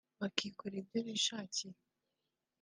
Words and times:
bakikorera 0.19 0.79
ibyo 0.83 0.99
bishakiye 1.07 1.77